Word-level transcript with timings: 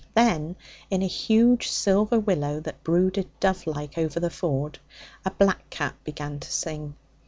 Then, 0.15 0.55
in 0.89 1.03
a 1.03 1.05
huge 1.05 1.67
silver 1.69 2.19
willow 2.19 2.59
that 2.61 2.83
brooded, 2.83 3.29
dove 3.39 3.67
like, 3.67 3.99
over 3.99 4.19
the 4.19 4.31
ford, 4.31 4.79
a 5.23 5.29
blackcap 5.29 5.93
began 6.03 6.39
to 6.39 6.51
sing. 6.51 6.95